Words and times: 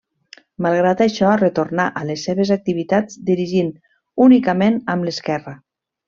Malgrat 0.65 1.01
això, 1.03 1.33
retornà 1.41 1.85
a 2.01 2.03
les 2.11 2.23
seves 2.29 2.53
activitats 2.57 3.19
dirigint 3.31 3.69
únicament 4.29 4.81
amb 4.95 5.07
l'esquerra. 5.11 5.55